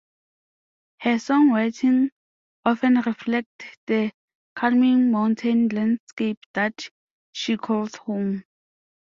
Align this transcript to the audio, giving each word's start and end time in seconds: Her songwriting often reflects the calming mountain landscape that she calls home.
Her 1.01 1.17
songwriting 1.19 2.09
often 2.65 2.95
reflects 3.05 3.67
the 3.85 4.11
calming 4.55 5.11
mountain 5.11 5.69
landscape 5.69 6.39
that 6.55 6.89
she 7.33 7.55
calls 7.55 7.93
home. 7.93 8.43